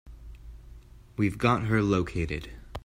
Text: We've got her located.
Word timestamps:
We've 1.15 1.37
got 1.37 1.65
her 1.65 1.83
located. 1.83 2.49